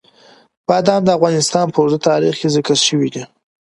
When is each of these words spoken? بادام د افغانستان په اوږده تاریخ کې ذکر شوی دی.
بادام 0.69 1.01
د 1.05 1.09
افغانستان 1.17 1.65
په 1.71 1.77
اوږده 1.81 1.99
تاریخ 2.09 2.33
کې 2.39 2.49
ذکر 2.55 2.77
شوی 2.87 3.09
دی. 3.13 3.23